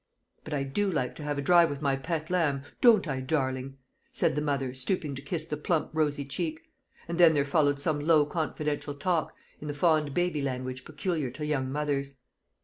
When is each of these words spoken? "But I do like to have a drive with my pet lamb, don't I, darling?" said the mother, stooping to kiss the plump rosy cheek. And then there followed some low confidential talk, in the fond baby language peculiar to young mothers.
"But 0.43 0.55
I 0.55 0.63
do 0.63 0.89
like 0.89 1.13
to 1.17 1.23
have 1.23 1.37
a 1.37 1.43
drive 1.43 1.69
with 1.69 1.79
my 1.83 1.95
pet 1.95 2.31
lamb, 2.31 2.63
don't 2.81 3.07
I, 3.07 3.19
darling?" 3.19 3.77
said 4.11 4.33
the 4.35 4.41
mother, 4.41 4.73
stooping 4.73 5.13
to 5.13 5.21
kiss 5.21 5.45
the 5.45 5.57
plump 5.57 5.91
rosy 5.93 6.25
cheek. 6.25 6.59
And 7.07 7.19
then 7.19 7.35
there 7.35 7.45
followed 7.45 7.79
some 7.79 7.99
low 7.99 8.25
confidential 8.25 8.95
talk, 8.95 9.35
in 9.59 9.67
the 9.67 9.75
fond 9.75 10.15
baby 10.15 10.41
language 10.41 10.85
peculiar 10.85 11.29
to 11.29 11.45
young 11.45 11.71
mothers. 11.71 12.15